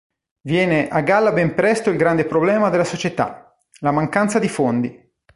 Viene 0.41 0.87
a 0.87 1.01
galla 1.01 1.31
ben 1.31 1.53
presto 1.53 1.91
il 1.91 1.97
grande 1.97 2.25
problema 2.25 2.69
della 2.71 2.83
società, 2.85 3.55
la 3.81 3.91
mancanza 3.91 4.39
di 4.39 4.49
fondi. 4.49 5.11